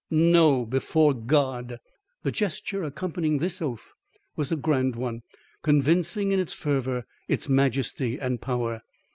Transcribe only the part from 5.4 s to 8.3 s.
convincing in its fervour, its majesty